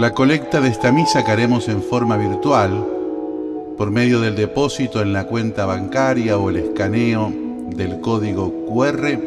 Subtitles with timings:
[0.00, 2.86] La colecta de esta misa que haremos en forma virtual,
[3.76, 7.30] por medio del depósito en la cuenta bancaria o el escaneo
[7.76, 9.20] del código QR,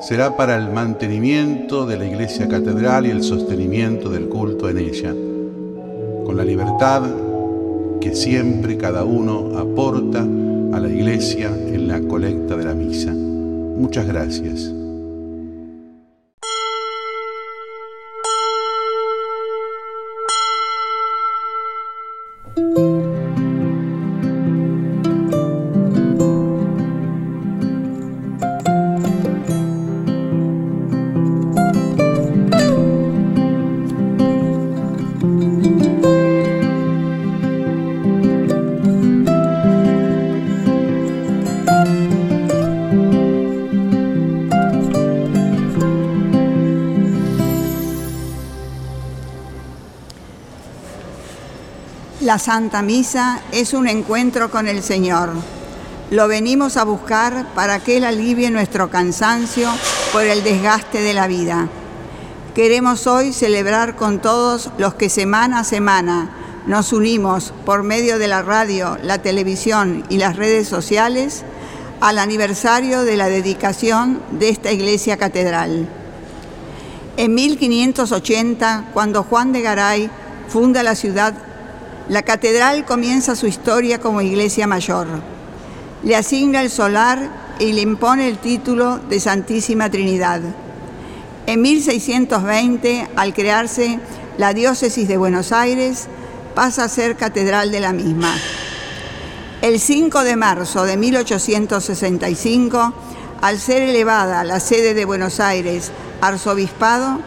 [0.00, 5.14] será para el mantenimiento de la iglesia catedral y el sostenimiento del culto en ella,
[6.26, 7.04] con la libertad
[8.00, 13.12] que siempre cada uno aporta a la iglesia en la colecta de la misa.
[13.12, 14.83] Muchas gracias.
[52.34, 55.30] La Santa Misa es un encuentro con el Señor.
[56.10, 59.70] Lo venimos a buscar para que Él alivie nuestro cansancio
[60.12, 61.68] por el desgaste de la vida.
[62.52, 66.28] Queremos hoy celebrar con todos los que semana a semana
[66.66, 71.44] nos unimos por medio de la radio, la televisión y las redes sociales
[72.00, 75.88] al aniversario de la dedicación de esta iglesia catedral.
[77.16, 80.10] En 1580, cuando Juan de Garay
[80.48, 81.53] funda la ciudad
[82.08, 85.06] la catedral comienza su historia como iglesia mayor.
[86.02, 90.40] Le asigna el solar y le impone el título de Santísima Trinidad.
[91.46, 93.98] En 1620, al crearse
[94.36, 96.08] la diócesis de Buenos Aires,
[96.54, 98.34] pasa a ser catedral de la misma.
[99.62, 102.92] El 5 de marzo de 1865,
[103.40, 107.20] al ser elevada la sede de Buenos Aires, arzobispado,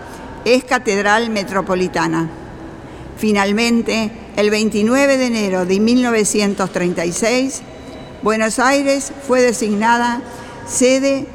[0.46, 2.30] es catedral metropolitana.
[3.18, 7.64] Finalmente, el 29 de enero de 1936,
[8.22, 10.22] Buenos Aires fue designada
[10.68, 11.26] sede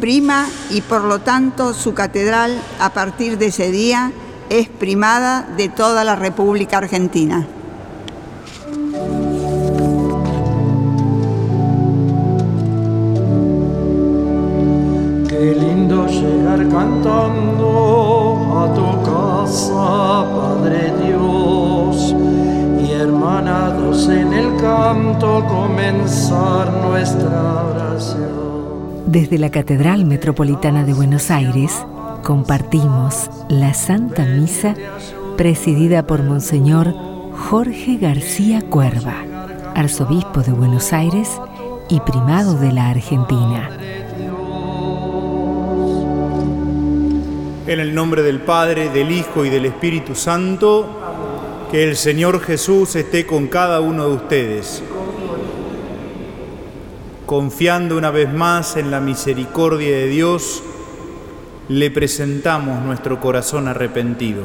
[0.00, 4.12] prima y por lo tanto su catedral a partir de ese día
[4.48, 7.46] es primada de toda la República Argentina.
[15.28, 16.66] Qué lindo llegar
[23.48, 29.04] en el canto comenzar nuestra oración.
[29.06, 31.72] Desde la Catedral Metropolitana de Buenos Aires
[32.22, 34.74] compartimos la Santa Misa
[35.38, 36.92] presidida por Monseñor
[37.48, 39.24] Jorge García Cuerva,
[39.74, 41.40] arzobispo de Buenos Aires
[41.88, 43.70] y primado de la Argentina.
[47.66, 51.07] En el nombre del Padre, del Hijo y del Espíritu Santo,
[51.70, 54.82] que el Señor Jesús esté con cada uno de ustedes.
[57.26, 60.62] Confiando una vez más en la misericordia de Dios,
[61.68, 64.44] le presentamos nuestro corazón arrepentido.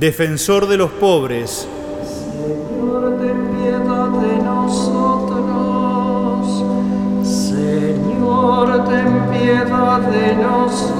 [0.00, 1.68] Defensor de los pobres,
[2.04, 5.44] Señor, ten piedad de nosotros.
[7.22, 10.93] Señor, ten piedad de nosotros.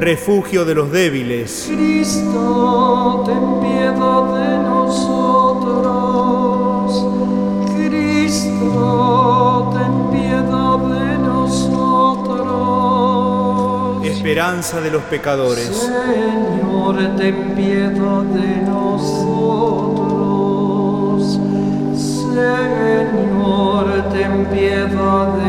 [0.00, 5.84] Refugio de los débiles, Cristo, ten piedad de nosotros.
[7.76, 11.90] Cristo, ten piedad de nosotros.
[14.06, 15.66] esperanza de los pecadores.
[15.66, 19.60] Señor, ten piedad de nosotros.
[22.32, 25.39] Señor, ten piedad de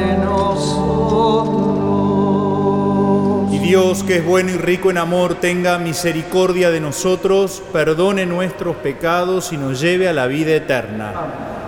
[3.92, 9.52] Dios, que es bueno y rico en amor, tenga misericordia de nosotros, perdone nuestros pecados
[9.52, 11.61] y nos lleve a la vida eterna.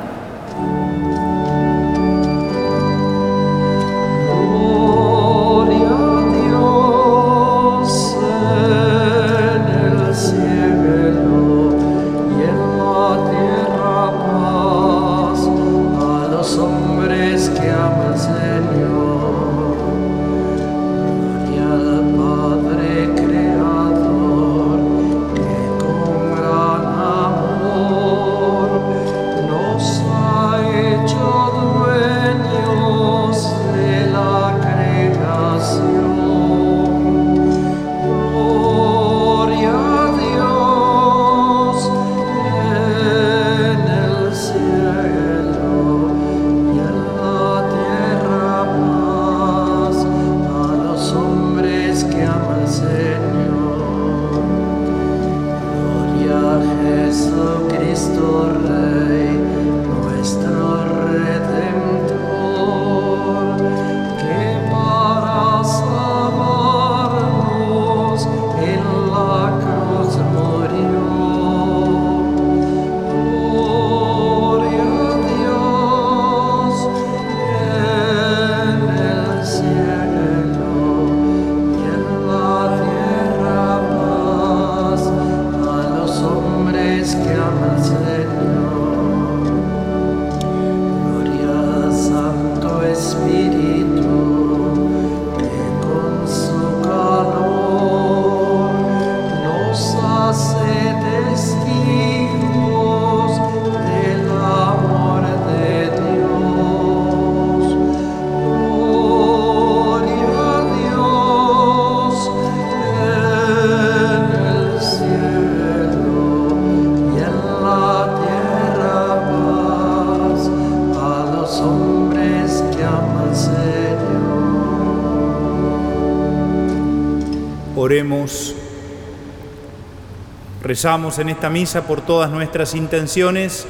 [130.83, 133.65] Rezamos en esta misa por todas nuestras intenciones,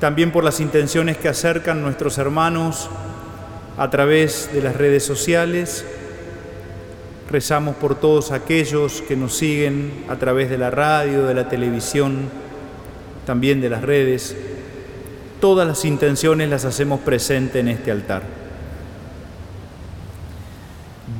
[0.00, 2.90] también por las intenciones que acercan nuestros hermanos
[3.78, 5.84] a través de las redes sociales.
[7.30, 12.28] Rezamos por todos aquellos que nos siguen a través de la radio, de la televisión,
[13.24, 14.34] también de las redes.
[15.40, 18.22] Todas las intenciones las hacemos presente en este altar.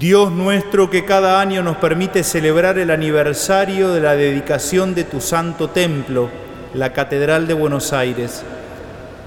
[0.00, 5.20] Dios nuestro que cada año nos permite celebrar el aniversario de la dedicación de tu
[5.20, 6.31] santo templo,
[6.73, 8.43] la Catedral de Buenos Aires.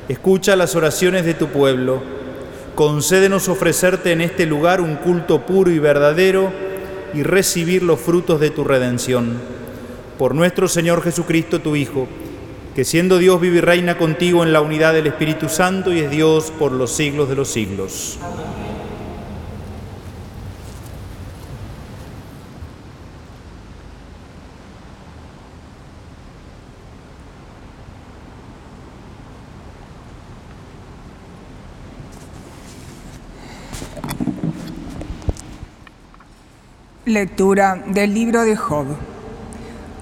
[0.10, 2.02] Escucha las oraciones de tu pueblo.
[2.74, 6.52] Concédenos ofrecerte en este lugar un culto puro y verdadero
[7.14, 9.38] y recibir los frutos de tu redención.
[10.18, 12.08] Por nuestro Señor Jesucristo, tu Hijo,
[12.76, 16.10] que siendo Dios vive y reina contigo en la unidad del Espíritu Santo y es
[16.10, 18.18] Dios por los siglos de los siglos.
[37.14, 38.88] Lectura del libro de Job.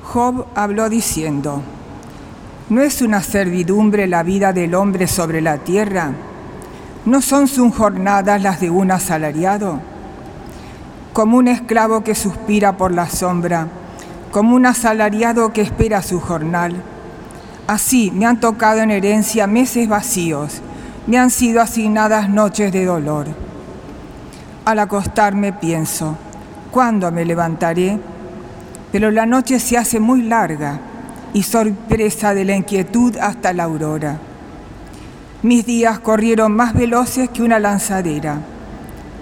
[0.02, 1.62] Job habló diciendo,
[2.70, 6.14] ¿no es una servidumbre la vida del hombre sobre la tierra?
[7.06, 9.82] ¿No son sus jornadas las de un asalariado?
[11.12, 13.68] Como un esclavo que suspira por la sombra,
[14.32, 16.82] como un asalariado que espera su jornal.
[17.68, 20.62] Así me han tocado en herencia meses vacíos,
[21.08, 23.28] me han sido asignadas noches de dolor.
[24.64, 26.16] Al acostarme pienso,
[26.72, 28.00] ¿Cuándo me levantaré?
[28.92, 30.80] Pero la noche se hace muy larga
[31.34, 34.18] y sorpresa de la inquietud hasta la aurora.
[35.44, 38.40] Mis días corrieron más veloces que una lanzadera.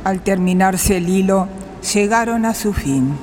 [0.04, 1.48] Al terminarse el hilo,
[1.94, 3.18] llegaron a su fin.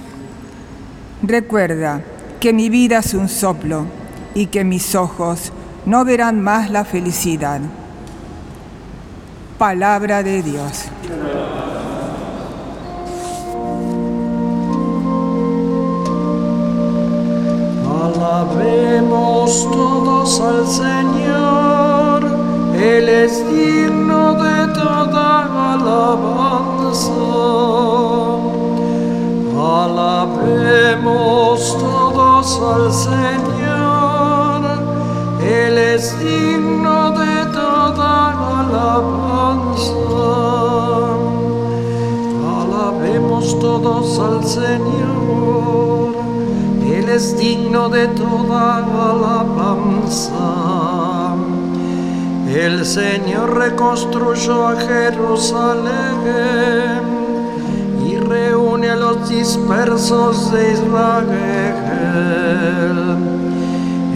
[1.22, 2.00] Recuerda
[2.40, 3.86] que mi vida es un soplo
[4.34, 5.52] y que mis ojos
[5.84, 7.60] no verán más la felicidad.
[9.58, 10.86] Palabra de Dios.
[18.16, 22.24] Alabemos todos al Señor,
[22.74, 27.12] Él es digno de toda alabanza.
[29.84, 34.62] Alabemos todos al Señor,
[35.42, 38.30] Él es digno de toda
[38.60, 39.92] alabanza.
[42.62, 45.85] Alabemos todos al Señor
[47.16, 50.34] es digno de toda alabanza.
[52.46, 55.86] El Señor reconstruyó a Jerusalén
[58.06, 60.98] y reúne a los dispersos de Israel.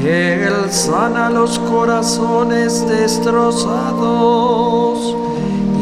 [0.05, 5.17] Él sana los corazones destrozados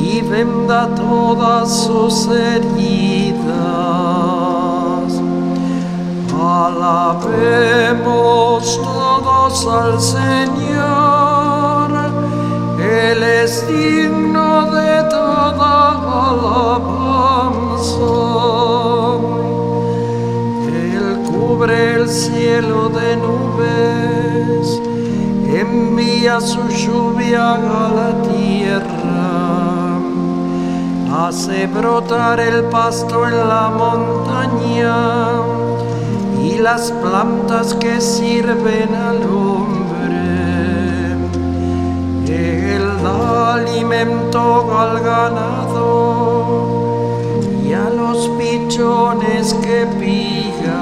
[0.00, 4.27] y venda todas sus heridas.
[6.68, 11.88] Alabemos todos al Señor,
[12.78, 17.08] Él es digno de toda alabanza.
[20.68, 24.78] Él cubre el cielo de nubes,
[25.48, 29.30] envía su lluvia a la tierra,
[31.26, 35.57] hace brotar el pasto en la montaña
[36.60, 39.76] las plantas que sirven al hombre.
[42.26, 45.88] Él da alimento al ganado
[47.64, 50.78] y a los pichones que pigan.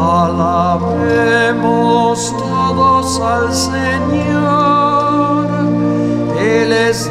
[0.00, 1.36] Alabemos
[2.38, 5.46] todos al Señor,
[6.40, 7.10] Él es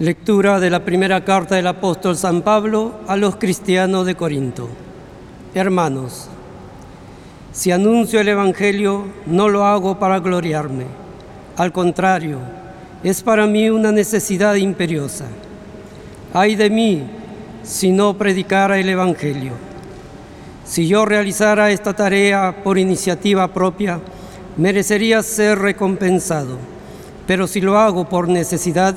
[0.00, 4.66] Lectura de la primera carta del apóstol San Pablo a los cristianos de Corinto.
[5.54, 6.30] Hermanos,
[7.52, 10.86] si anuncio el Evangelio, no lo hago para gloriarme.
[11.58, 12.38] Al contrario,
[13.04, 15.26] es para mí una necesidad imperiosa.
[16.32, 17.02] Ay de mí
[17.62, 19.52] si no predicara el Evangelio.
[20.64, 24.00] Si yo realizara esta tarea por iniciativa propia,
[24.56, 26.56] merecería ser recompensado,
[27.26, 28.96] pero si lo hago por necesidad,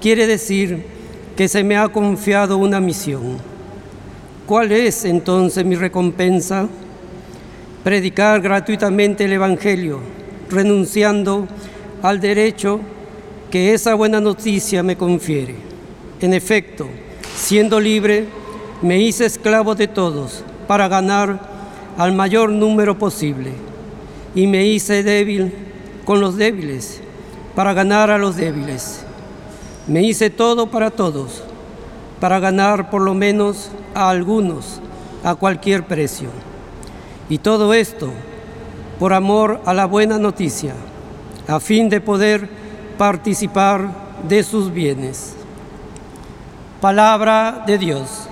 [0.00, 0.82] quiere decir
[1.36, 3.38] que se me ha confiado una misión.
[4.46, 6.68] ¿Cuál es entonces mi recompensa?
[7.84, 10.00] Predicar gratuitamente el Evangelio,
[10.50, 11.46] renunciando
[12.02, 12.80] al derecho
[13.50, 15.54] que esa buena noticia me confiere.
[16.20, 16.88] En efecto,
[17.36, 18.26] siendo libre,
[18.82, 21.40] me hice esclavo de todos para ganar
[21.96, 23.50] al mayor número posible
[24.34, 25.52] y me hice débil
[26.04, 27.00] con los débiles
[27.54, 29.04] para ganar a los débiles.
[29.86, 31.42] Me hice todo para todos,
[32.20, 34.80] para ganar por lo menos a algunos
[35.24, 36.28] a cualquier precio.
[37.28, 38.10] Y todo esto
[38.98, 40.74] por amor a la buena noticia,
[41.48, 42.48] a fin de poder
[42.98, 43.88] participar
[44.28, 45.34] de sus bienes.
[46.80, 48.28] Palabra de Dios.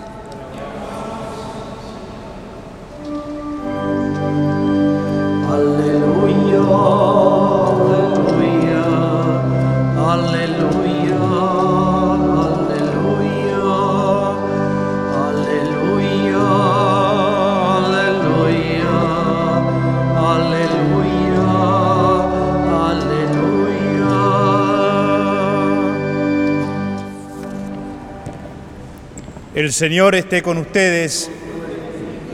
[29.69, 31.31] El Señor esté con ustedes.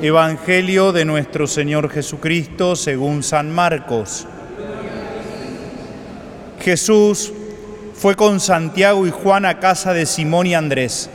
[0.01, 4.29] Evangelio de nuestro Señor Jesucristo según San Marcos.
[6.61, 7.33] Jesús
[7.93, 11.11] fue con Santiago y Juan a casa de Simón y Andrés.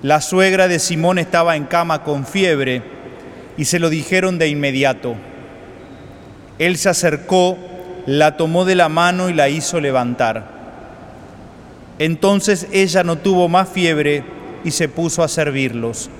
[0.00, 2.80] La suegra de Simón estaba en cama con fiebre
[3.58, 5.14] y se lo dijeron de inmediato.
[6.58, 7.58] Él se acercó,
[8.06, 10.58] la tomó de la mano y la hizo levantar.
[11.98, 16.10] Entonces ella no tuvo más fiebre y se puso a servirlos.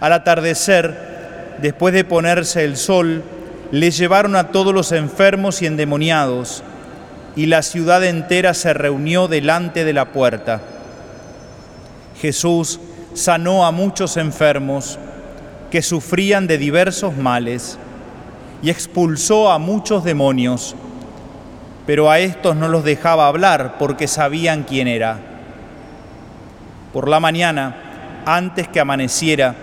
[0.00, 3.22] Al atardecer, después de ponerse el sol,
[3.70, 6.62] le llevaron a todos los enfermos y endemoniados,
[7.36, 10.60] y la ciudad entera se reunió delante de la puerta.
[12.20, 12.80] Jesús
[13.14, 14.98] sanó a muchos enfermos
[15.70, 17.78] que sufrían de diversos males
[18.62, 20.74] y expulsó a muchos demonios,
[21.86, 25.29] pero a estos no los dejaba hablar porque sabían quién era.
[26.92, 29.54] Por la mañana, antes que amaneciera,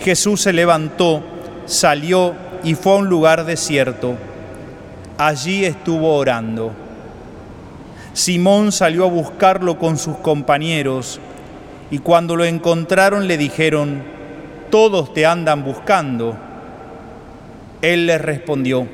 [0.00, 1.22] Jesús se levantó,
[1.66, 4.14] salió y fue a un lugar desierto.
[5.18, 6.72] Allí estuvo orando.
[8.14, 11.20] Simón salió a buscarlo con sus compañeros
[11.90, 14.02] y cuando lo encontraron le dijeron,
[14.70, 16.36] todos te andan buscando.
[17.82, 18.86] Él les respondió,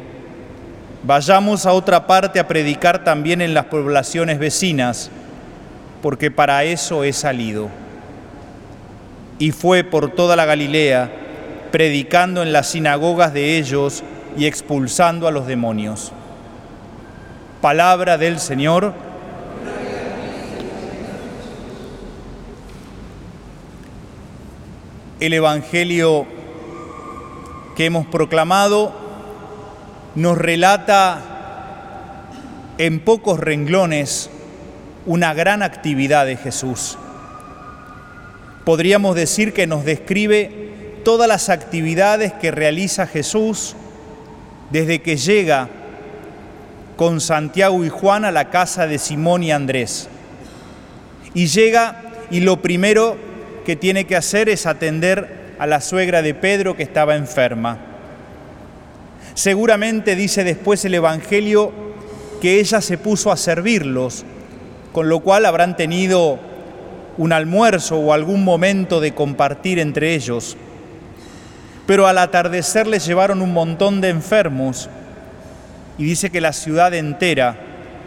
[1.05, 5.11] vayamos a otra parte a predicar también en las poblaciones vecinas
[6.03, 7.69] porque para eso he salido.
[9.39, 11.11] Y fue por toda la Galilea,
[11.71, 14.03] predicando en las sinagogas de ellos
[14.37, 16.13] y expulsando a los demonios.
[17.61, 18.93] Palabra del Señor.
[25.21, 26.27] El Evangelio
[27.77, 28.93] que hemos proclamado
[30.15, 31.21] nos relata
[32.79, 34.31] en pocos renglones
[35.07, 36.99] una gran actividad de Jesús.
[38.65, 40.71] Podríamos decir que nos describe
[41.05, 43.75] todas las actividades que realiza Jesús
[44.71, 45.69] desde que llega
[46.97, 50.09] con Santiago y Juan a la casa de Simón y Andrés.
[51.33, 53.17] Y llega y lo primero
[53.65, 57.79] que tiene que hacer es atender a la suegra de Pedro que estaba enferma.
[59.35, 61.73] Seguramente dice después el Evangelio
[62.41, 64.25] que ella se puso a servirlos
[64.93, 66.39] con lo cual habrán tenido
[67.17, 70.57] un almuerzo o algún momento de compartir entre ellos.
[71.87, 74.89] Pero al atardecer les llevaron un montón de enfermos
[75.99, 77.57] y dice que la ciudad entera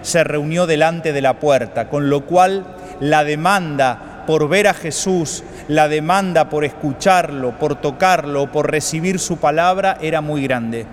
[0.02, 2.66] se reunió delante de la puerta, con lo cual
[3.00, 9.38] la demanda por ver a Jesús, la demanda por escucharlo, por tocarlo, por recibir su
[9.38, 10.86] palabra era muy grande.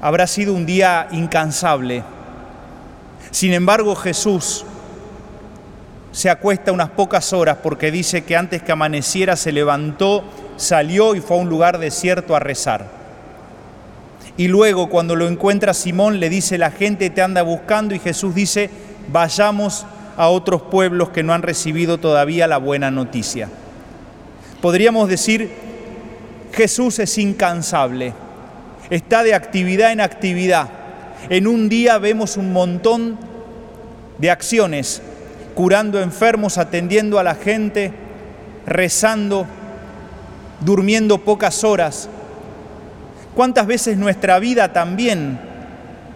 [0.00, 2.02] Habrá sido un día incansable
[3.32, 4.64] sin embargo, Jesús
[6.12, 10.22] se acuesta unas pocas horas porque dice que antes que amaneciera se levantó,
[10.58, 12.86] salió y fue a un lugar desierto a rezar.
[14.36, 18.34] Y luego cuando lo encuentra Simón le dice, la gente te anda buscando y Jesús
[18.34, 18.68] dice,
[19.10, 19.86] vayamos
[20.18, 23.48] a otros pueblos que no han recibido todavía la buena noticia.
[24.60, 25.50] Podríamos decir,
[26.52, 28.12] Jesús es incansable,
[28.90, 30.81] está de actividad en actividad
[31.28, 33.18] en un día vemos un montón
[34.18, 35.02] de acciones,
[35.54, 37.92] curando enfermos, atendiendo a la gente,
[38.66, 39.46] rezando,
[40.60, 42.08] durmiendo pocas horas.
[43.34, 45.40] ¿Cuántas veces nuestra vida también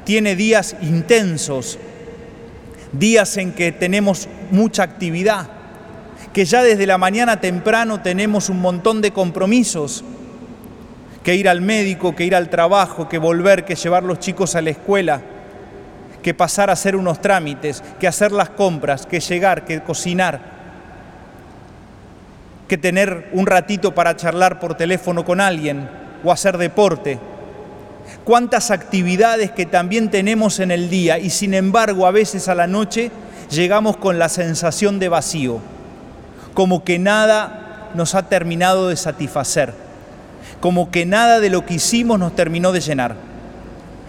[0.04, 1.78] tiene días intensos
[2.92, 5.48] días en que tenemos mucha actividad,
[6.32, 10.04] que ya desde la mañana temprano tenemos un montón de compromisos,
[11.26, 14.62] que ir al médico, que ir al trabajo, que volver, que llevar los chicos a
[14.62, 15.20] la escuela,
[16.22, 20.40] que pasar a hacer unos trámites, que hacer las compras, que llegar, que cocinar,
[22.68, 25.90] que tener un ratito para charlar por teléfono con alguien
[26.22, 27.18] o hacer deporte.
[28.22, 32.68] Cuántas actividades que también tenemos en el día y sin embargo a veces a la
[32.68, 33.10] noche
[33.50, 35.60] llegamos con la sensación de vacío
[36.54, 39.85] como que nada nos ha terminado de satisfacer,
[40.60, 43.16] como que nada de lo que hicimos nos terminó de llenar.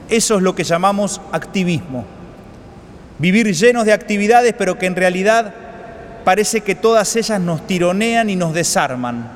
[0.09, 2.05] Eso es lo que llamamos activismo.
[3.19, 5.53] Vivir llenos de actividades, pero que en realidad
[6.23, 9.29] parece que todas ellas nos tironean y nos desarman,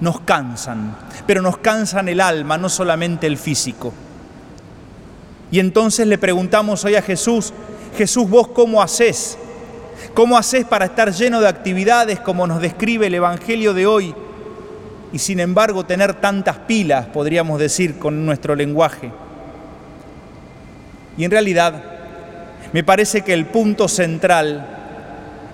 [0.00, 0.96] nos cansan,
[1.26, 3.92] pero nos cansan el alma, no solamente el físico.
[5.50, 7.52] Y entonces le preguntamos hoy a Jesús,
[7.96, 9.38] Jesús, vos cómo haces
[10.14, 14.14] ¿Cómo haces para estar lleno de actividades como nos describe el Evangelio de hoy
[15.12, 19.10] y sin embargo tener tantas pilas, podríamos decir, con nuestro lenguaje?
[21.16, 21.82] Y en realidad,
[22.72, 24.66] me parece que el punto central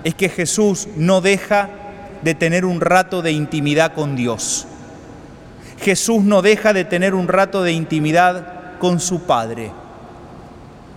[0.05, 1.68] es que Jesús no deja
[2.23, 4.66] de tener un rato de intimidad con Dios.
[5.81, 9.71] Jesús no deja de tener un rato de intimidad con su Padre.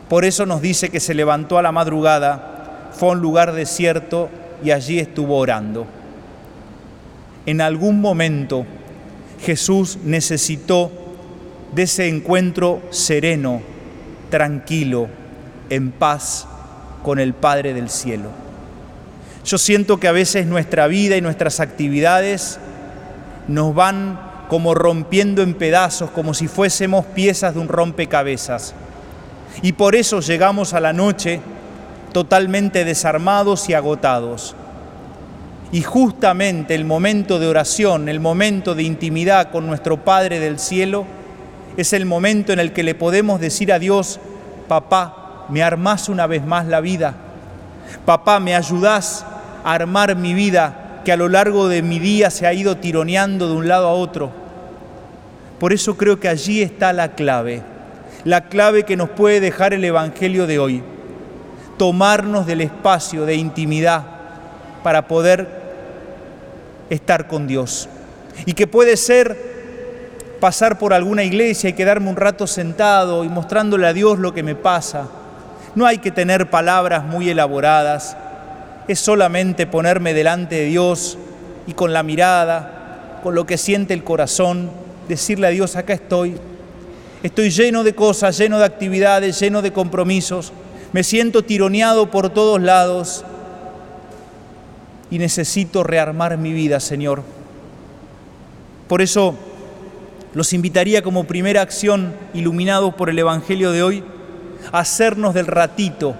[0.10, 4.30] Por eso nos dice que se levantó a la madrugada fue a un lugar desierto
[4.64, 5.88] y allí estuvo orando.
[7.46, 8.66] En algún momento
[9.44, 10.92] Jesús necesitó
[11.74, 13.62] de ese encuentro sereno,
[14.30, 15.08] tranquilo,
[15.70, 16.48] en paz
[17.04, 18.30] con el Padre del cielo.
[19.44, 22.60] Yo siento que a veces nuestra vida y nuestras actividades
[23.48, 28.76] nos van como rompiendo en pedazos, como si fuésemos piezas de un rompecabezas.
[29.62, 31.40] Y por eso llegamos a la noche
[32.12, 34.56] totalmente desarmados y agotados.
[35.72, 41.06] Y justamente el momento de oración, el momento de intimidad con nuestro Padre del cielo,
[41.78, 44.20] es el momento en el que le podemos decir a Dios,
[44.68, 47.16] papá, me armás una vez más la vida.
[48.06, 49.26] Papá, me ayudás
[49.64, 53.48] a armar mi vida que a lo largo de mi día se ha ido tironeando
[53.48, 54.32] de un lado a otro.
[55.60, 57.62] Por eso creo que allí está la clave,
[58.26, 60.84] la clave que nos puede dejar el Evangelio de hoy
[61.82, 64.04] tomarnos del espacio de intimidad
[64.84, 65.61] para poder
[66.92, 67.90] estar con Dios.
[68.46, 69.52] Y que puede ser
[70.40, 74.44] pasar por alguna iglesia y quedarme un rato sentado y mostrándole a Dios lo que
[74.44, 75.08] me pasa.
[75.74, 78.18] No hay que tener palabras muy elaboradas,
[78.88, 81.18] es solamente ponerme delante de Dios
[81.66, 84.70] y con la mirada, con lo que siente el corazón,
[85.08, 86.38] decirle a Dios, acá estoy.
[87.24, 90.52] Estoy lleno de cosas, lleno de actividades, lleno de compromisos,
[90.92, 93.24] me siento tironeado por todos lados
[95.12, 97.22] y necesito rearmar mi vida, Señor.
[98.88, 99.36] Por eso
[100.34, 104.04] los invitaría como primera acción, iluminados por el Evangelio de hoy,
[104.72, 106.16] a hacernos del ratito,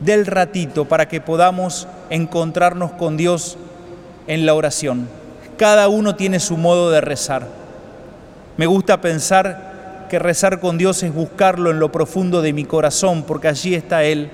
[0.00, 3.56] del ratito, para que podamos encontrarnos con Dios
[4.26, 5.08] en la oración.
[5.56, 7.48] Cada uno tiene su modo de rezar.
[8.56, 13.22] Me gusta pensar que rezar con Dios es buscarlo en lo profundo de mi corazón,
[13.22, 14.30] porque allí está Él.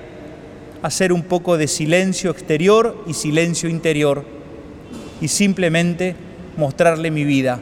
[0.81, 4.25] Hacer un poco de silencio exterior y silencio interior
[5.21, 6.15] y simplemente
[6.57, 7.59] mostrarle mi vida,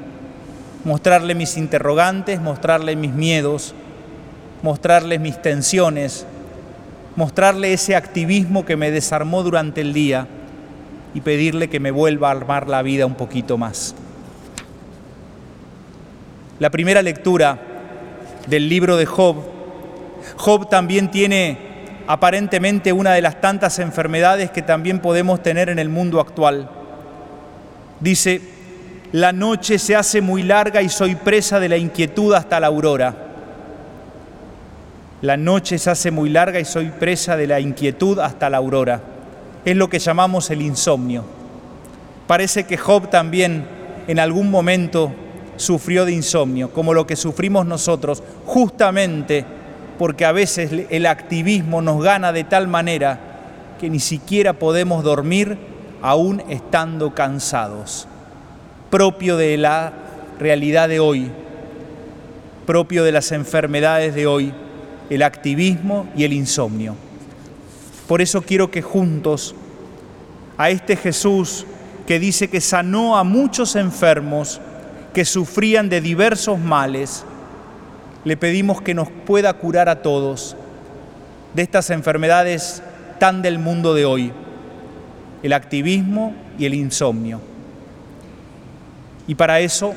[0.85, 3.73] mostrarle mis interrogantes, mostrarle mis miedos,
[4.61, 6.25] mostrarle mis tensiones,
[7.15, 10.27] mostrarle ese activismo que me desarmó durante el día
[11.13, 13.95] y pedirle que me vuelva a armar la vida un poquito más.
[16.59, 17.59] La primera lectura
[18.47, 19.37] del libro de Job,
[20.35, 21.68] Job también tiene
[22.09, 26.67] aparentemente una de las tantas enfermedades que también podemos tener en el mundo actual.
[27.99, 28.41] Dice,
[29.11, 33.15] la noche se hace muy larga y soy presa de la inquietud hasta la aurora.
[35.21, 39.03] La noche se hace muy larga y soy presa de la inquietud hasta la aurora.
[39.63, 41.23] Es lo que llamamos el insomnio.
[42.25, 43.67] Parece que Job también
[44.07, 45.11] en algún momento
[45.57, 49.45] sufrió de insomnio, como lo que sufrimos nosotros, justamente
[49.99, 53.19] porque a veces el activismo nos gana de tal manera
[53.81, 55.57] que ni siquiera podemos dormir
[56.01, 58.07] aún estando cansados,
[58.89, 59.91] propio de la
[60.39, 61.29] realidad de hoy,
[62.65, 64.53] propio de las enfermedades de hoy,
[65.09, 66.95] el activismo y el insomnio.
[68.07, 69.53] Por eso quiero que juntos
[70.57, 71.65] a este Jesús
[72.07, 74.61] que dice que sanó a muchos enfermos,
[75.13, 77.25] que sufrían de diversos males,
[78.29, 80.55] le pedimos que nos pueda curar a todos
[81.55, 82.83] de estas enfermedades
[83.17, 84.31] tan del mundo de hoy,
[85.41, 87.41] el activismo y el insomnio.
[89.25, 89.95] Y para eso,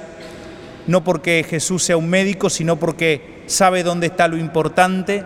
[0.86, 5.24] no porque Jesús sea un médico, sino porque sabe dónde está lo importante,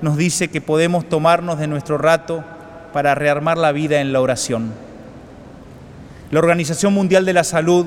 [0.00, 2.44] nos dice que podemos tomarnos de nuestro rato
[2.92, 4.70] para rearmar la vida en la oración.
[6.30, 7.86] La Organización Mundial de la Salud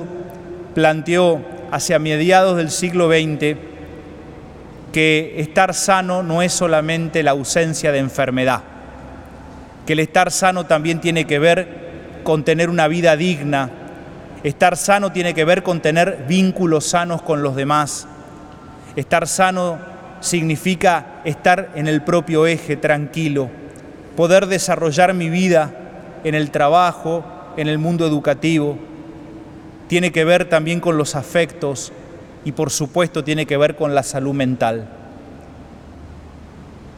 [0.74, 3.71] planteó hacia mediados del siglo XX
[4.92, 8.62] que estar sano no es solamente la ausencia de enfermedad,
[9.86, 13.70] que el estar sano también tiene que ver con tener una vida digna,
[14.44, 18.06] estar sano tiene que ver con tener vínculos sanos con los demás,
[18.94, 19.78] estar sano
[20.20, 23.50] significa estar en el propio eje tranquilo,
[24.14, 25.72] poder desarrollar mi vida
[26.22, 27.24] en el trabajo,
[27.56, 28.78] en el mundo educativo,
[29.88, 31.92] tiene que ver también con los afectos
[32.44, 34.88] y por supuesto tiene que ver con la salud mental.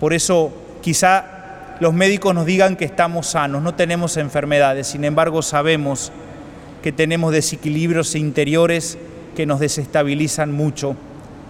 [0.01, 0.53] Por eso
[0.83, 6.13] quizá los médicos nos digan que estamos sanos, no tenemos enfermedades, sin embargo sabemos
[6.83, 8.99] que tenemos desequilibrios interiores
[9.35, 10.97] que nos desestabilizan mucho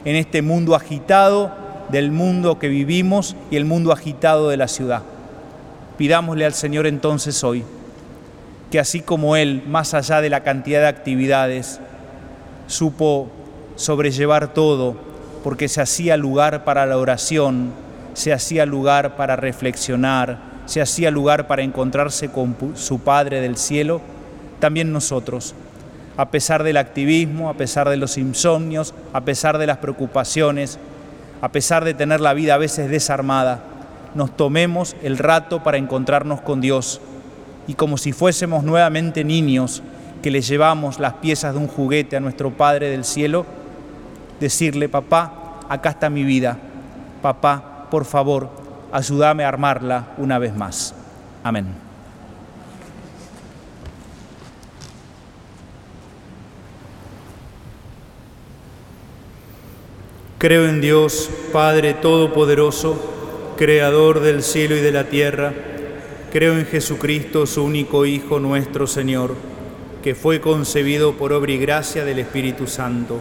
[0.05, 1.53] en este mundo agitado
[1.91, 5.03] del mundo que vivimos y el mundo agitado de la ciudad.
[5.99, 7.65] Pidámosle al Señor entonces hoy
[8.71, 11.79] que así como Él, más allá de la cantidad de actividades,
[12.67, 13.31] supo
[13.77, 14.97] sobrellevar todo,
[15.43, 17.71] porque se hacía lugar para la oración,
[18.15, 24.01] se hacía lugar para reflexionar, se hacía lugar para encontrarse con su Padre del cielo,
[24.61, 25.55] también nosotros,
[26.17, 30.79] a pesar del activismo, a pesar de los insomnios, a pesar de las preocupaciones,
[31.41, 33.65] a pesar de tener la vida a veces desarmada,
[34.15, 37.01] nos tomemos el rato para encontrarnos con Dios.
[37.67, 39.83] Y como si fuésemos nuevamente niños
[40.23, 43.45] que le llevamos las piezas de un juguete a nuestro Padre del cielo,
[44.41, 46.59] decirle, papá, acá está mi vida,
[47.23, 48.51] papá, por favor,
[48.93, 50.95] ayúdame a armarla una vez más.
[51.43, 51.67] Amén.
[60.39, 65.55] Creo en Dios, Padre Todopoderoso, Creador del cielo y de la tierra,
[66.35, 69.37] Creo en Jesucristo, su único Hijo, nuestro Señor,
[70.03, 73.21] que fue concebido por obra y gracia del Espíritu Santo.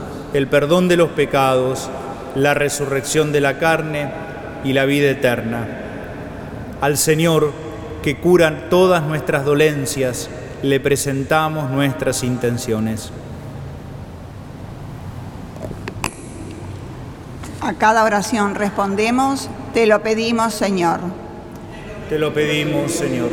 [0.33, 1.89] el perdón de los pecados,
[2.35, 4.09] la resurrección de la carne
[4.63, 5.67] y la vida eterna.
[6.79, 7.51] Al Señor,
[8.01, 10.29] que cura todas nuestras dolencias,
[10.63, 13.11] le presentamos nuestras intenciones.
[17.61, 20.99] A cada oración respondemos, te lo pedimos Señor.
[22.09, 23.29] Te lo pedimos Señor.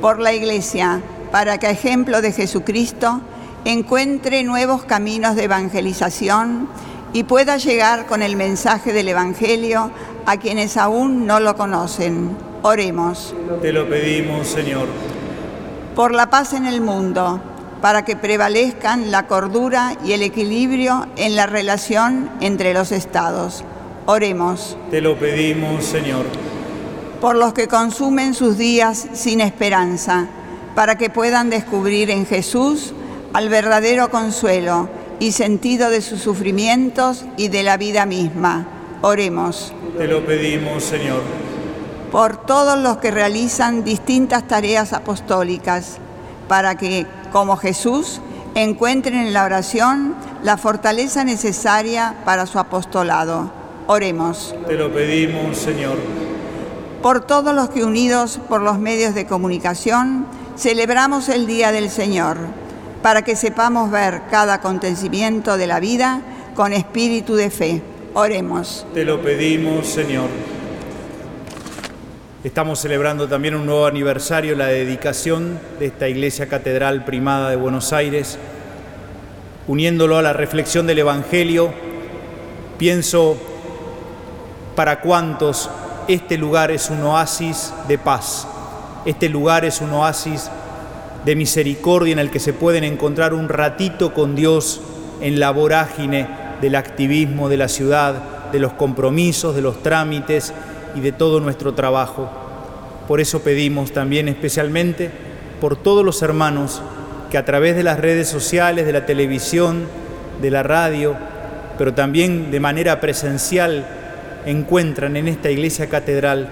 [0.00, 3.20] Por la Iglesia, para que a ejemplo de Jesucristo
[3.64, 6.68] encuentre nuevos caminos de evangelización
[7.12, 9.90] y pueda llegar con el mensaje del Evangelio
[10.26, 12.36] a quienes aún no lo conocen.
[12.62, 13.34] Oremos.
[13.62, 14.88] Te lo pedimos Señor.
[15.94, 17.40] Por la paz en el mundo
[17.84, 23.62] para que prevalezcan la cordura y el equilibrio en la relación entre los estados.
[24.06, 24.78] Oremos.
[24.90, 26.24] Te lo pedimos, Señor.
[27.20, 30.28] Por los que consumen sus días sin esperanza,
[30.74, 32.94] para que puedan descubrir en Jesús
[33.34, 38.66] al verdadero consuelo y sentido de sus sufrimientos y de la vida misma.
[39.02, 39.74] Oremos.
[39.98, 41.20] Te lo pedimos, Señor.
[42.10, 45.98] Por todos los que realizan distintas tareas apostólicas,
[46.48, 48.20] para que como Jesús,
[48.54, 53.50] encuentren en la oración la fortaleza necesaria para su apostolado.
[53.88, 54.54] Oremos.
[54.68, 55.96] Te lo pedimos, Señor.
[57.02, 60.24] Por todos los que unidos por los medios de comunicación
[60.56, 62.38] celebramos el Día del Señor,
[63.04, 66.22] para que sepamos ver cada acontecimiento de la vida
[66.54, 67.82] con espíritu de fe.
[68.14, 68.86] Oremos.
[68.94, 70.30] Te lo pedimos, Señor.
[72.42, 77.92] Estamos celebrando también un nuevo aniversario, la dedicación de esta iglesia catedral primada de Buenos
[77.92, 78.38] Aires,
[79.68, 81.74] uniéndolo a la reflexión del Evangelio.
[82.78, 83.36] Pienso
[84.74, 85.68] para cuántos
[86.08, 88.48] este lugar es un oasis de paz,
[89.04, 90.63] este lugar es un oasis de
[91.34, 94.80] misericordia en el que se pueden encontrar un ratito con Dios
[95.20, 96.28] en la vorágine
[96.60, 100.52] del activismo de la ciudad, de los compromisos, de los trámites
[100.94, 102.30] y de todo nuestro trabajo.
[103.08, 105.10] Por eso pedimos también especialmente
[105.60, 106.82] por todos los hermanos
[107.30, 109.86] que a través de las redes sociales, de la televisión,
[110.40, 111.16] de la radio,
[111.78, 113.86] pero también de manera presencial,
[114.46, 116.48] encuentran en esta iglesia catedral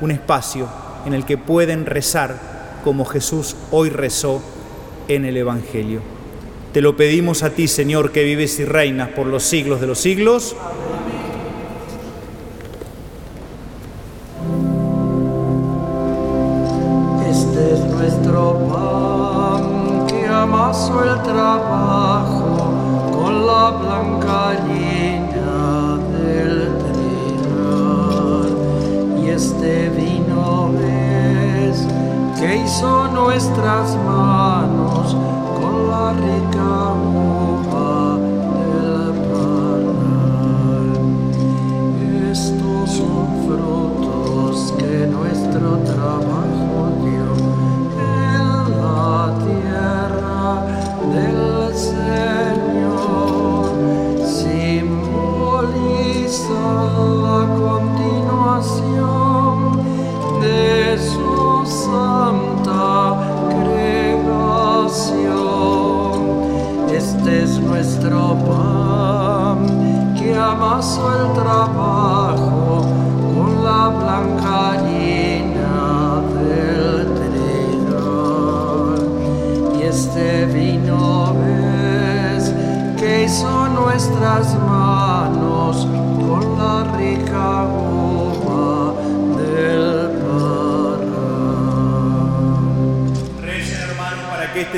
[0.00, 0.68] un espacio
[1.06, 2.51] en el que pueden rezar
[2.82, 4.42] como Jesús hoy rezó
[5.08, 6.00] en el Evangelio.
[6.72, 9.98] Te lo pedimos a ti, Señor, que vives y reinas por los siglos de los
[9.98, 10.56] siglos.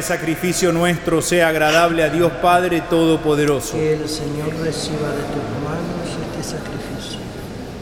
[0.05, 3.73] Sacrificio nuestro sea agradable a Dios Padre Todopoderoso.
[3.73, 7.21] Que el Señor reciba de tus manos este sacrificio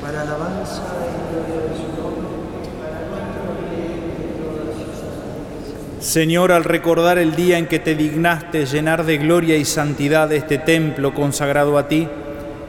[0.00, 2.28] para alabanza y gloria de su nombre.
[6.00, 10.58] Señor, al recordar el día en que te dignaste llenar de gloria y santidad este
[10.58, 12.06] templo consagrado a ti,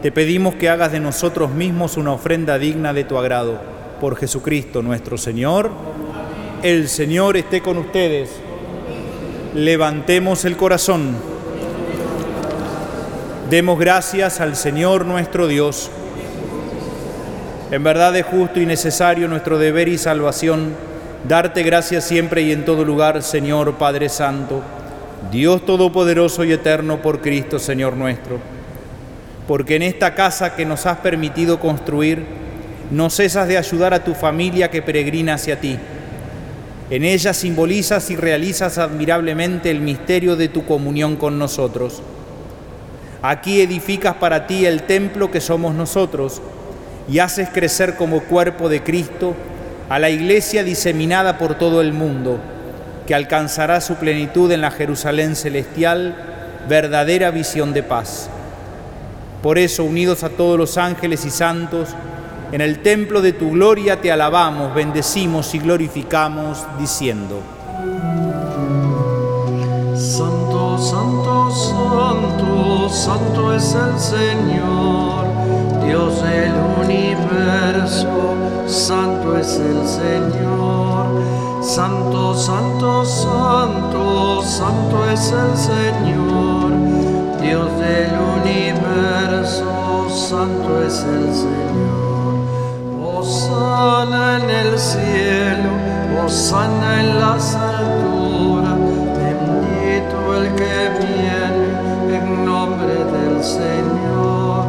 [0.01, 3.61] te pedimos que hagas de nosotros mismos una ofrenda digna de tu agrado.
[4.01, 5.69] Por Jesucristo nuestro Señor.
[6.63, 8.31] El Señor esté con ustedes.
[9.53, 11.15] Levantemos el corazón.
[13.51, 15.91] Demos gracias al Señor nuestro Dios.
[17.69, 20.73] En verdad es justo y necesario nuestro deber y salvación
[21.27, 24.63] darte gracias siempre y en todo lugar, Señor Padre Santo,
[25.31, 28.39] Dios Todopoderoso y Eterno por Cristo, Señor nuestro.
[29.47, 32.25] Porque en esta casa que nos has permitido construir,
[32.89, 35.77] no cesas de ayudar a tu familia que peregrina hacia ti.
[36.89, 42.01] En ella simbolizas y realizas admirablemente el misterio de tu comunión con nosotros.
[43.21, 46.41] Aquí edificas para ti el templo que somos nosotros
[47.09, 49.33] y haces crecer como cuerpo de Cristo
[49.89, 52.39] a la iglesia diseminada por todo el mundo,
[53.07, 56.15] que alcanzará su plenitud en la Jerusalén celestial,
[56.67, 58.29] verdadera visión de paz.
[59.41, 61.89] Por eso, unidos a todos los ángeles y santos,
[62.53, 67.39] en el templo de tu gloria te alabamos, bendecimos y glorificamos, diciendo,
[69.95, 75.25] Santo, santo, santo, santo es el Señor,
[75.83, 78.35] Dios del universo,
[78.67, 81.63] santo es el Señor.
[81.63, 86.71] Santo, santo, santo, santo es el Señor,
[87.41, 92.02] Dios del universo, santo es el Señor.
[93.23, 95.71] Osana en el cielo,
[96.25, 98.77] Osana en las alturas,
[99.17, 101.67] bendito el que viene
[102.17, 104.65] en nombre del Señor.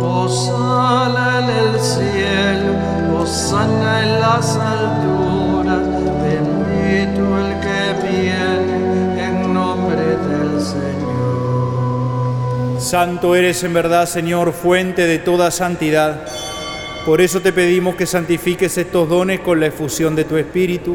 [0.00, 2.72] Osana en el cielo,
[3.20, 5.82] Osana en las alturas,
[6.24, 8.76] bendito el que viene
[9.22, 10.88] en nombre del Señor.
[12.80, 16.37] Santo eres en verdad, Señor, fuente de toda santidad.
[17.08, 20.94] Por eso te pedimos que santifiques estos dones con la efusión de tu Espíritu,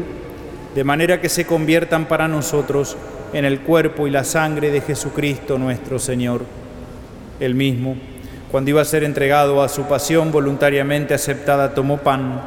[0.72, 2.96] de manera que se conviertan para nosotros
[3.32, 6.42] en el cuerpo y la sangre de Jesucristo nuestro Señor.
[7.40, 7.96] El mismo,
[8.52, 12.40] cuando iba a ser entregado a su pasión voluntariamente aceptada, tomó pan,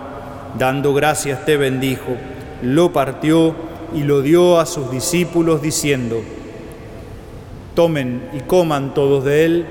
[0.57, 2.15] dando gracias te bendijo,
[2.61, 3.53] lo partió
[3.93, 6.21] y lo dio a sus discípulos diciendo,
[7.75, 9.65] tomen y coman todos de él,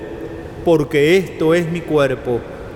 [0.67, 2.43] porque esto es mi cuerpo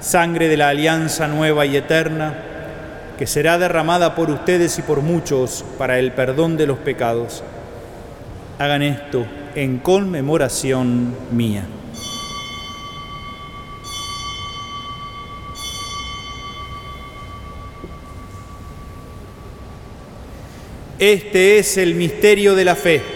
[0.00, 2.34] sangre de la alianza nueva y eterna,
[3.18, 7.42] que será derramada por ustedes y por muchos para el perdón de los pecados.
[8.58, 11.64] Hagan esto en conmemoración mía.
[20.98, 23.15] Este es el misterio de la fe.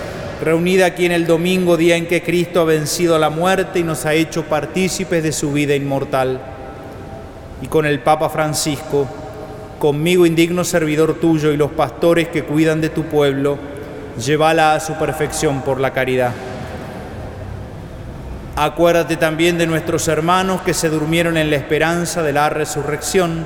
[0.41, 4.05] reunida aquí en el domingo, día en que Cristo ha vencido la muerte y nos
[4.05, 6.41] ha hecho partícipes de su vida inmortal.
[7.61, 9.07] Y con el Papa Francisco,
[9.77, 13.59] conmigo indigno servidor tuyo y los pastores que cuidan de tu pueblo,
[14.17, 16.31] llévala a su perfección por la caridad.
[18.55, 23.45] Acuérdate también de nuestros hermanos que se durmieron en la esperanza de la resurrección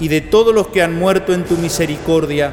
[0.00, 2.52] y de todos los que han muerto en tu misericordia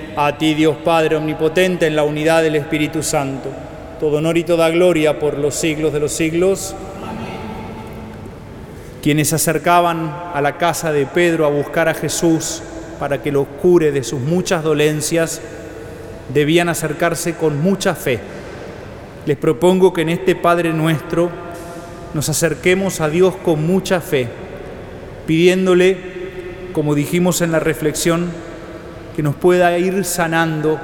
[0.15, 3.49] a ti, Dios Padre Omnipotente, en la unidad del Espíritu Santo,
[3.99, 6.75] todo honor y toda gloria por los siglos de los siglos.
[9.01, 12.61] Quienes se acercaban a la casa de Pedro a buscar a Jesús
[12.99, 15.41] para que lo cure de sus muchas dolencias,
[16.33, 18.19] debían acercarse con mucha fe.
[19.25, 21.31] Les propongo que en este Padre nuestro
[22.13, 24.27] nos acerquemos a Dios con mucha fe,
[25.25, 25.97] pidiéndole,
[26.73, 28.29] como dijimos en la reflexión,
[29.15, 30.79] que nos pueda ir sanando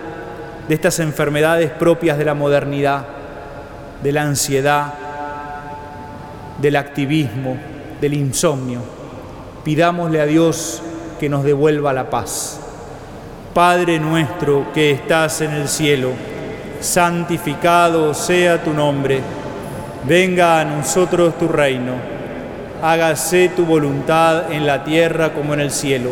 [0.67, 3.05] de estas enfermedades propias de la modernidad,
[4.03, 4.93] de la ansiedad,
[6.59, 7.57] del activismo,
[8.01, 8.81] del insomnio.
[9.63, 10.81] Pidámosle a Dios
[11.19, 12.59] que nos devuelva la paz.
[13.53, 16.11] Padre nuestro que estás en el cielo,
[16.79, 19.21] santificado sea tu nombre,
[20.07, 21.93] venga a nosotros tu reino,
[22.83, 26.11] hágase tu voluntad en la tierra como en el cielo.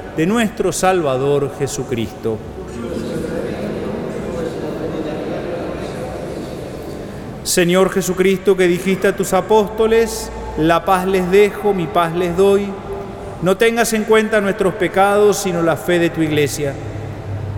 [0.15, 2.37] de nuestro Salvador Jesucristo.
[7.43, 12.67] Señor Jesucristo, que dijiste a tus apóstoles, la paz les dejo, mi paz les doy,
[13.41, 16.73] no tengas en cuenta nuestros pecados, sino la fe de tu iglesia.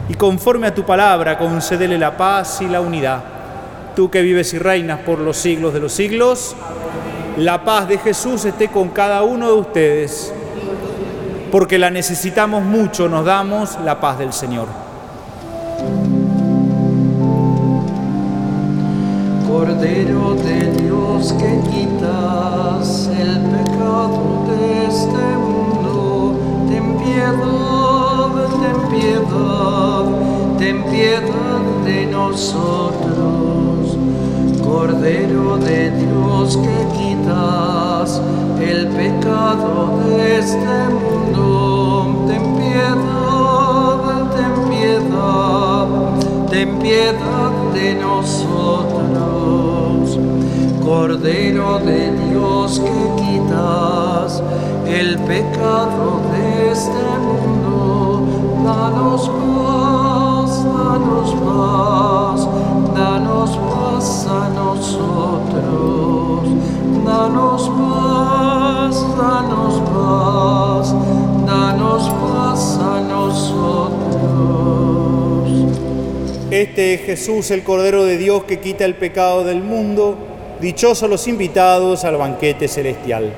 [0.08, 3.24] Y conforme a tu palabra, concédele la paz y la unidad.
[3.96, 6.56] Tú que vives y reinas por los siglos de los siglos,
[7.38, 10.34] la paz de Jesús esté con cada uno de ustedes
[11.54, 14.66] porque la necesitamos mucho, nos damos la paz del Señor.
[19.48, 26.40] Cordero de Dios que quitas el pecado de este mundo,
[26.70, 28.32] ten piedad,
[28.64, 33.53] ten piedad, ten piedad de nosotros.
[34.74, 38.20] Cordero de Dios que quitas
[38.60, 44.00] el pecado de este mundo, ten piedad,
[44.36, 45.88] ten piedad,
[46.50, 48.58] ten piedad de nosotros.
[50.84, 54.42] Cordero de Dios que quitas
[54.88, 58.26] el pecado de este mundo,
[58.66, 62.40] danos paz, danos paz,
[62.96, 63.73] danos paz
[67.06, 70.96] danos paz, danos paz,
[71.46, 74.14] danos paz a nosotros.
[76.52, 80.18] Este es Jesús, el Cordero de Dios que quita el pecado del mundo.
[80.62, 83.34] Dichosos los invitados al banquete celestial.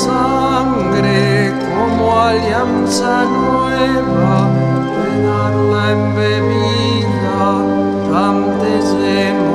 [0.00, 4.48] sangre como alianza nueva,
[4.96, 7.40] llenarla en bebida
[8.32, 9.49] antes de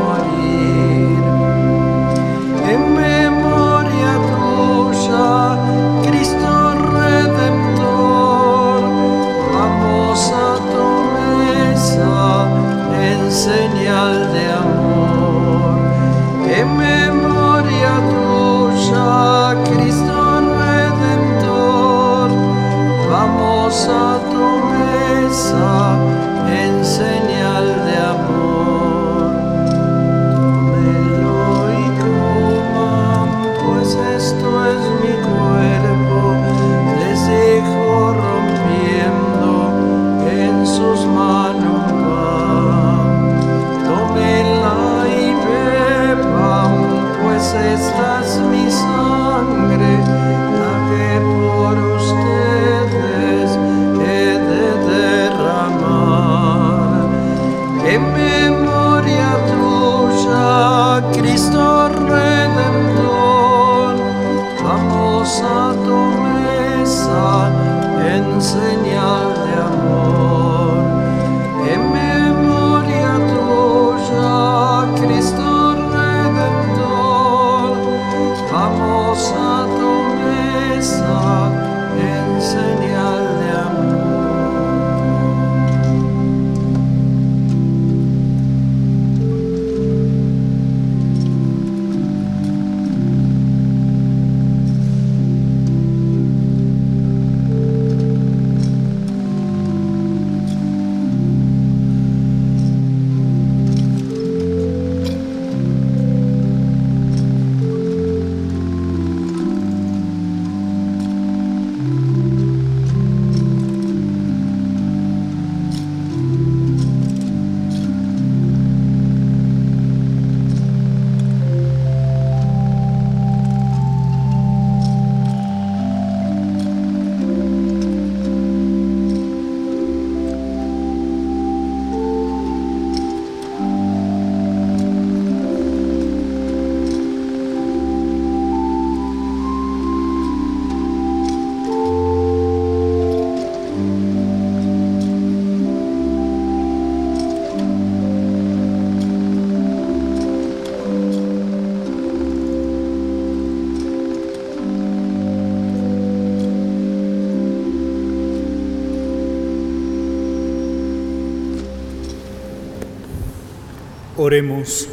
[164.25, 164.87] Oremos.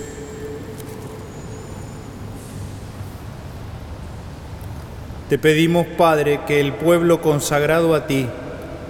[5.30, 8.26] Te pedimos, Padre, que el pueblo consagrado a ti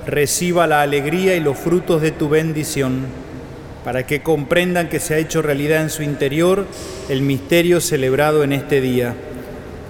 [0.04, 3.06] reciba la alegría y los frutos de tu bendición,
[3.84, 6.66] para que comprendan que se ha hecho realidad en su interior
[7.08, 9.14] el misterio celebrado en este día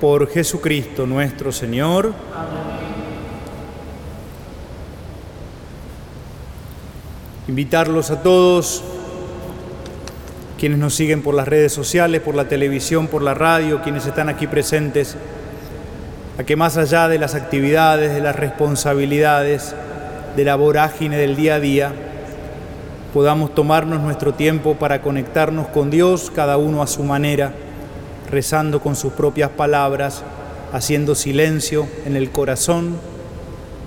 [0.03, 2.13] Por Jesucristo nuestro Señor.
[7.49, 8.92] Invitarlos a todos
[10.63, 14.29] quienes nos siguen por las redes sociales, por la televisión, por la radio, quienes están
[14.29, 15.17] aquí presentes,
[16.39, 19.75] a que más allá de las actividades, de las responsabilidades,
[20.37, 21.93] de la vorágine del día a día,
[23.13, 27.53] podamos tomarnos nuestro tiempo para conectarnos con Dios, cada uno a su manera,
[28.31, 30.23] rezando con sus propias palabras,
[30.73, 32.99] haciendo silencio en el corazón,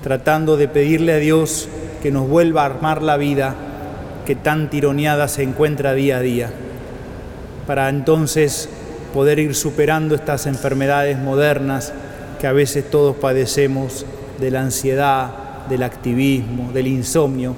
[0.03, 1.69] tratando de pedirle a Dios
[2.03, 3.55] que nos vuelva a armar la vida
[4.25, 6.51] que tan tironeada se encuentra día a día
[7.67, 8.69] para entonces
[9.13, 11.93] poder ir superando estas enfermedades modernas
[12.39, 14.05] que a veces todos padecemos
[14.39, 17.55] de la ansiedad, del activismo, del insomnio,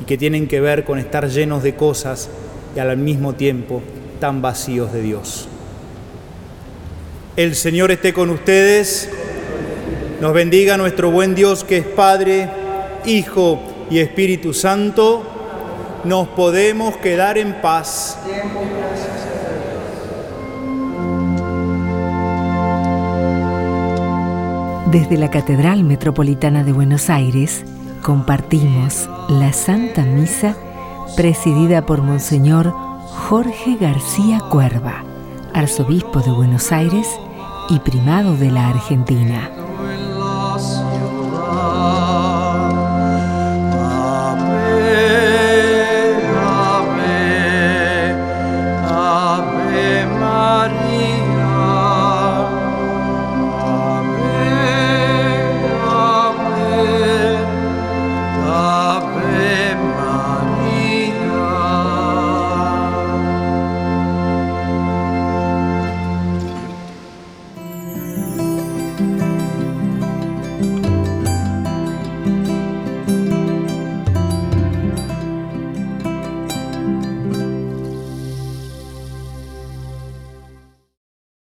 [0.00, 2.28] y que tienen que ver con estar llenos de cosas
[2.74, 3.82] y al mismo tiempo
[4.20, 5.48] tan vacíos de Dios.
[7.36, 9.08] El Señor esté con ustedes,
[10.20, 12.48] nos bendiga nuestro buen Dios que es Padre,
[13.04, 13.60] Hijo
[13.90, 15.22] y Espíritu Santo,
[16.04, 18.18] nos podemos quedar en paz.
[24.90, 27.62] Desde la Catedral Metropolitana de Buenos Aires
[28.02, 30.56] compartimos la Santa Misa
[31.14, 35.04] presidida por Monseñor Jorge García Cuerva,
[35.52, 37.06] arzobispo de Buenos Aires
[37.68, 39.50] y primado de la Argentina.